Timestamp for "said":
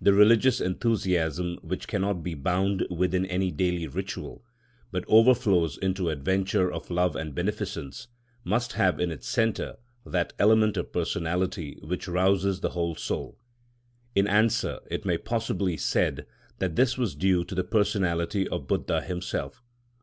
15.76-16.24